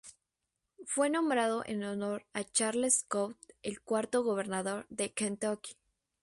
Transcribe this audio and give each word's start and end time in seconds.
Fue 0.83 1.11
nombrado 1.11 1.61
en 1.67 1.83
honor 1.83 2.25
a 2.33 2.43
Charles 2.43 3.01
Scott, 3.01 3.37
el 3.61 3.81
cuarto 3.81 4.23
Gobernador 4.23 4.87
de 4.89 5.13
Kentucky. 5.13 5.75